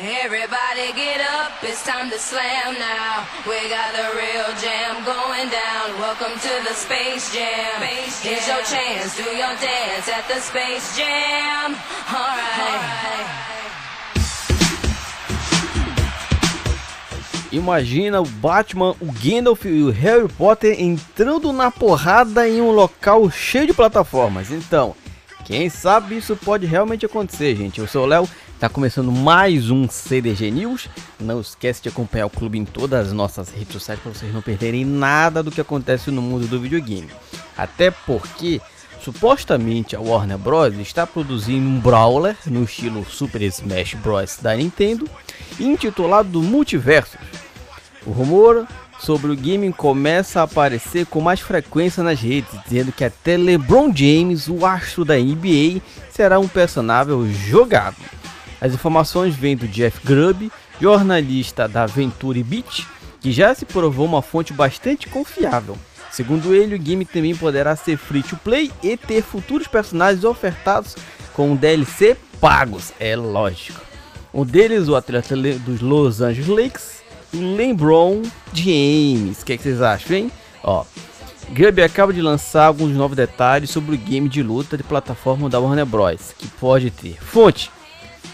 Everybody 0.00 0.90
get 0.94 1.20
up, 1.20 1.52
it's 1.62 1.84
time 1.84 2.08
to 2.08 2.18
slam 2.18 2.78
now. 2.78 3.26
We 3.46 3.68
got 3.68 3.92
the 3.92 4.16
real 4.16 4.48
jam 4.56 5.04
going 5.04 5.50
down. 5.50 6.00
Welcome 6.00 6.32
to 6.32 6.64
the 6.66 6.72
Space 6.72 7.30
Jam. 7.30 7.82
Here's 8.22 8.48
your 8.48 8.62
chance, 8.62 9.14
do 9.18 9.24
your 9.24 9.54
dance 9.60 10.08
at 10.08 10.26
the 10.28 10.40
Space 10.40 10.96
Jam. 10.96 11.76
Alright. 12.08 13.26
Imagina 17.52 18.22
o 18.22 18.24
Batman, 18.24 18.96
o 18.98 19.12
Gandalf 19.12 19.66
e 19.66 19.82
o 19.82 19.90
Harry 19.90 20.26
Potter 20.26 20.80
entrando 20.80 21.52
na 21.52 21.70
porrada 21.70 22.48
em 22.48 22.62
um 22.62 22.70
local 22.70 23.30
cheio 23.30 23.66
de 23.66 23.74
plataformas. 23.74 24.50
Então, 24.50 24.96
quem 25.44 25.68
sabe 25.68 26.16
isso 26.16 26.34
pode 26.34 26.64
realmente 26.64 27.04
acontecer, 27.04 27.54
gente. 27.54 27.78
Eu 27.78 27.86
sou 27.86 28.04
o 28.04 28.06
Léo, 28.06 28.26
tá 28.62 28.68
começando 28.68 29.10
mais 29.10 29.70
um 29.70 29.88
CDG 29.88 30.48
News. 30.52 30.88
Não 31.18 31.40
esquece 31.40 31.82
de 31.82 31.88
acompanhar 31.88 32.26
o 32.26 32.30
clube 32.30 32.56
em 32.56 32.64
todas 32.64 33.08
as 33.08 33.12
nossas 33.12 33.48
redes 33.50 33.72
sociais 33.72 33.98
para 33.98 34.12
vocês 34.12 34.32
não 34.32 34.40
perderem 34.40 34.84
nada 34.84 35.42
do 35.42 35.50
que 35.50 35.60
acontece 35.60 36.12
no 36.12 36.22
mundo 36.22 36.46
do 36.46 36.60
videogame. 36.60 37.10
Até 37.58 37.90
porque 37.90 38.60
supostamente 39.00 39.96
a 39.96 40.00
Warner 40.00 40.38
Bros 40.38 40.78
está 40.78 41.04
produzindo 41.04 41.68
um 41.68 41.80
brawler 41.80 42.36
no 42.46 42.62
estilo 42.62 43.04
Super 43.04 43.42
Smash 43.42 43.94
Bros 43.94 44.38
da 44.40 44.54
Nintendo, 44.54 45.10
intitulado 45.58 46.40
Multiversos. 46.40 47.18
O 48.06 48.12
rumor 48.12 48.68
sobre 49.00 49.32
o 49.32 49.36
game 49.36 49.72
começa 49.72 50.38
a 50.38 50.44
aparecer 50.44 51.06
com 51.06 51.20
mais 51.20 51.40
frequência 51.40 52.00
nas 52.04 52.20
redes, 52.20 52.52
dizendo 52.64 52.92
que 52.92 53.02
até 53.02 53.36
LeBron 53.36 53.92
James, 53.92 54.46
o 54.46 54.64
astro 54.64 55.04
da 55.04 55.16
NBA, 55.16 55.82
será 56.12 56.38
um 56.38 56.46
personagem 56.46 57.34
jogado. 57.34 58.21
As 58.62 58.72
informações 58.72 59.34
vêm 59.34 59.56
do 59.56 59.66
Jeff 59.66 59.98
Grubb, 60.06 60.48
jornalista 60.80 61.66
da 61.66 61.84
Venture 61.84 62.44
Beat, 62.44 62.86
que 63.20 63.32
já 63.32 63.52
se 63.56 63.64
provou 63.64 64.06
uma 64.06 64.22
fonte 64.22 64.52
bastante 64.52 65.08
confiável. 65.08 65.76
Segundo 66.12 66.54
ele, 66.54 66.76
o 66.76 66.78
game 66.78 67.04
também 67.04 67.34
poderá 67.34 67.74
ser 67.74 67.96
free 67.96 68.22
to 68.22 68.36
play 68.36 68.70
e 68.80 68.96
ter 68.96 69.20
futuros 69.20 69.66
personagens 69.66 70.22
ofertados 70.22 70.94
com 71.34 71.56
DLC 71.56 72.16
pagos, 72.40 72.92
é 73.00 73.16
lógico. 73.16 73.80
Um 74.32 74.44
deles, 74.44 74.88
o 74.88 74.94
atleta 74.94 75.34
dos 75.34 75.80
Los 75.80 76.20
Angeles 76.20 76.46
Lakers, 76.46 77.02
LeBron 77.34 78.22
James. 78.52 79.42
O 79.42 79.44
que, 79.44 79.54
é 79.54 79.56
que 79.56 79.64
vocês 79.64 79.82
acham, 79.82 80.16
hein? 80.16 80.30
Ó, 80.62 80.84
Gub 81.48 81.82
acaba 81.82 82.12
de 82.12 82.22
lançar 82.22 82.66
alguns 82.66 82.94
novos 82.94 83.16
detalhes 83.16 83.70
sobre 83.70 83.96
o 83.96 83.98
game 83.98 84.28
de 84.28 84.40
luta 84.40 84.76
de 84.76 84.84
plataforma 84.84 85.50
da 85.50 85.58
Warner 85.58 85.84
Bros. 85.84 86.32
Que 86.38 86.46
pode 86.46 86.92
ter 86.92 87.16
fonte. 87.20 87.68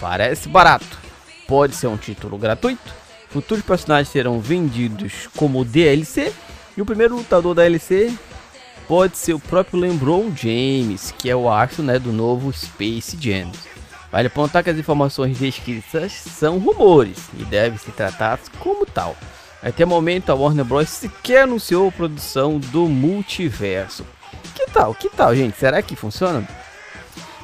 Parece 0.00 0.48
barato. 0.48 0.98
Pode 1.46 1.74
ser 1.74 1.86
um 1.86 1.96
título 1.96 2.38
gratuito. 2.38 2.94
Futuros 3.28 3.64
personagens 3.64 4.08
serão 4.08 4.40
vendidos 4.40 5.28
como 5.36 5.64
DLC. 5.64 6.32
E 6.76 6.82
o 6.82 6.86
primeiro 6.86 7.16
lutador 7.16 7.54
da 7.54 7.62
DLC 7.62 8.12
pode 8.86 9.18
ser 9.18 9.34
o 9.34 9.40
próprio 9.40 9.80
LeBron 9.80 10.32
James, 10.34 11.12
que 11.18 11.28
é 11.28 11.36
o 11.36 11.50
astro 11.50 11.82
né, 11.82 11.98
do 11.98 12.12
novo 12.12 12.52
Space 12.52 13.16
Jam. 13.20 13.50
Vale 14.10 14.28
apontar 14.28 14.64
que 14.64 14.70
as 14.70 14.78
informações 14.78 15.38
descritas 15.38 16.12
são 16.12 16.58
rumores 16.58 17.18
e 17.38 17.44
devem 17.44 17.78
ser 17.78 17.92
tratadas 17.92 18.48
como 18.58 18.86
tal. 18.86 19.16
Até 19.62 19.84
o 19.84 19.88
momento, 19.88 20.30
a 20.30 20.34
Warner 20.34 20.64
Bros. 20.64 20.88
sequer 20.88 21.42
anunciou 21.42 21.88
a 21.88 21.92
produção 21.92 22.58
do 22.58 22.86
multiverso. 22.86 24.06
Que 24.54 24.70
tal? 24.70 24.94
Que 24.94 25.10
tal, 25.10 25.34
gente? 25.34 25.58
Será 25.58 25.82
que 25.82 25.96
funciona? 25.96 26.46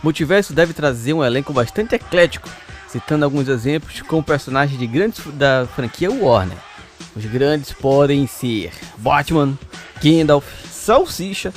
Multiverso 0.05 0.53
deve 0.53 0.75
trazer 0.75 1.15
um 1.15 1.25
elenco 1.25 1.51
bastante 1.51 1.95
eclético, 1.95 2.51
citando 2.87 3.25
alguns 3.25 3.49
exemplos 3.49 4.03
com 4.03 4.23
personagens 4.23 4.79
de 4.79 4.87
grandes 4.87 5.25
da 5.33 5.67
franquia 5.75 6.11
Warner. 6.13 6.59
Os 7.17 7.25
grandes 7.25 7.73
podem 7.73 8.27
ser 8.27 8.71
Batman, 8.99 9.59
Gandalf, 10.03 10.45
Salsicha, 10.71 11.55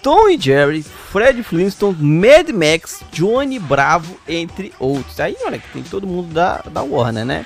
Tom 0.00 0.28
e 0.28 0.40
Jerry, 0.40 0.84
Fred 0.84 1.42
Flintstone, 1.42 1.96
Mad 2.00 2.50
Max, 2.50 3.02
Johnny 3.10 3.58
Bravo, 3.58 4.16
entre 4.28 4.72
outros. 4.78 5.18
Aí, 5.18 5.36
olha, 5.44 5.58
que 5.58 5.68
tem 5.72 5.82
todo 5.82 6.06
mundo 6.06 6.32
da, 6.32 6.58
da 6.70 6.82
Warner, 6.84 7.24
né? 7.24 7.44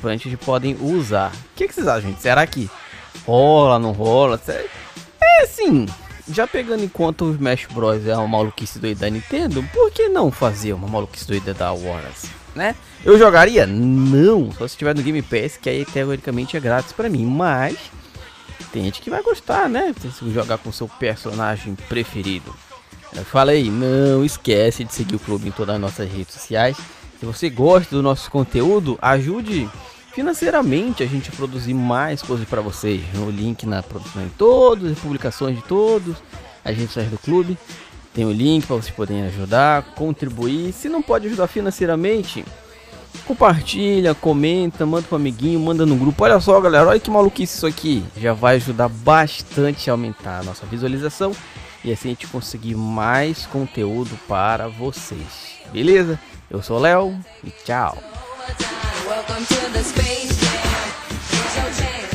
Que 0.00 0.06
a 0.06 0.16
gente 0.16 0.36
podem 0.36 0.76
usar. 0.80 1.32
O 1.32 1.56
que, 1.56 1.66
que 1.66 1.74
vocês 1.74 1.88
acham, 1.88 2.08
gente? 2.08 2.22
Será 2.22 2.46
que 2.46 2.70
rola, 3.26 3.80
não 3.80 3.90
rola? 3.90 4.40
É 5.20 5.42
assim, 5.42 5.86
já 6.28 6.46
pegando 6.46 6.88
conta 6.88 7.24
o 7.24 7.32
Smash 7.32 7.66
Bros. 7.72 8.06
é 8.06 8.16
uma 8.16 8.28
maluquice 8.28 8.78
doida 8.78 9.00
da 9.00 9.10
Nintendo, 9.10 9.62
por 9.72 9.90
que 9.90 10.08
não 10.08 10.30
fazer 10.30 10.72
uma 10.72 10.88
maluquice 10.88 11.26
doida 11.26 11.52
da 11.52 11.72
Warner, 11.72 12.12
né? 12.54 12.74
Eu 13.04 13.18
jogaria? 13.18 13.66
Não, 13.66 14.52
só 14.52 14.66
se 14.68 14.76
tiver 14.76 14.94
no 14.94 15.02
Game 15.02 15.22
Pass, 15.22 15.56
que 15.56 15.68
aí 15.68 15.84
teoricamente 15.84 16.56
é 16.56 16.60
grátis 16.60 16.92
para 16.92 17.08
mim, 17.08 17.26
mas 17.26 17.76
tem 18.72 18.84
gente 18.84 19.00
que 19.00 19.10
vai 19.10 19.22
gostar, 19.22 19.68
né? 19.68 19.94
Se 20.00 20.30
jogar 20.30 20.58
com 20.58 20.72
seu 20.72 20.88
personagem 20.88 21.74
preferido. 21.88 22.54
Eu 23.14 23.24
falei, 23.24 23.70
não 23.70 24.24
esquece 24.24 24.84
de 24.84 24.94
seguir 24.94 25.16
o 25.16 25.20
clube 25.20 25.48
em 25.48 25.52
todas 25.52 25.74
as 25.74 25.80
nossas 25.80 26.10
redes 26.10 26.32
sociais. 26.32 26.76
Se 27.20 27.26
você 27.26 27.50
gosta 27.50 27.94
do 27.94 28.02
nosso 28.02 28.30
conteúdo, 28.30 28.98
ajude 29.02 29.68
financeiramente 30.12 31.02
a 31.02 31.06
gente 31.06 31.30
a 31.30 31.32
produzir 31.32 31.74
mais 31.74 32.22
coisas 32.22 32.46
para 32.48 32.60
vocês. 32.60 33.02
No 33.14 33.30
link 33.30 33.66
na 33.66 33.82
produção 33.82 34.22
de 34.22 34.30
todos, 34.30 34.98
publicações 34.98 35.56
de 35.56 35.62
todos, 35.62 36.16
as 36.64 36.76
redes 36.76 36.92
sociais 36.92 37.10
do 37.10 37.18
clube. 37.18 37.56
Tem 38.14 38.24
o 38.24 38.32
link 38.32 38.66
para 38.66 38.76
vocês 38.76 38.94
poderem 38.94 39.24
ajudar, 39.24 39.82
contribuir. 39.94 40.72
Se 40.72 40.88
não 40.88 41.00
pode 41.00 41.26
ajudar 41.26 41.46
financeiramente, 41.46 42.44
compartilha, 43.26 44.14
comenta, 44.14 44.84
manda 44.84 45.06
pro 45.06 45.16
amiguinho, 45.16 45.58
manda 45.58 45.86
no 45.86 45.96
grupo. 45.96 46.22
Olha 46.22 46.38
só, 46.38 46.60
galera, 46.60 46.88
olha 46.88 47.00
que 47.00 47.10
maluquice 47.10 47.56
isso 47.56 47.66
aqui. 47.66 48.04
Já 48.16 48.34
vai 48.34 48.56
ajudar 48.56 48.88
bastante 48.88 49.88
a 49.88 49.94
aumentar 49.94 50.40
a 50.40 50.44
nossa 50.44 50.66
visualização 50.66 51.32
e 51.82 51.90
assim 51.90 52.08
a 52.08 52.12
gente 52.12 52.26
conseguir 52.26 52.74
mais 52.74 53.46
conteúdo 53.46 54.18
para 54.28 54.68
vocês. 54.68 55.62
Beleza? 55.72 56.20
Eu 56.50 56.62
sou 56.62 56.76
o 56.76 56.80
Léo 56.80 57.18
e 57.42 57.50
tchau. 57.50 58.21
Welcome 59.28 59.46
to 59.46 59.72
the 59.72 59.84
Space 59.84 60.36
Jam. 60.40 60.92
Here's 61.30 61.56
your 61.56 61.86
chance. 61.86 62.11